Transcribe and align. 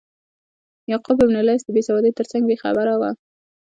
یعقوب 0.91 1.17
بن 1.29 1.33
لیث 1.47 1.61
د 1.65 1.69
بیسوادۍ 1.75 2.11
ترڅنګ 2.17 2.43
بې 2.49 2.55
خبره 2.63 2.93
و. 2.97 3.03